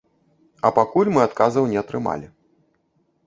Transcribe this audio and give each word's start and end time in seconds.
А 0.69 0.69
пакуль 0.77 1.11
мы 1.17 1.21
адказаў 1.27 1.69
не 1.73 1.77
атрымалі. 1.83 2.27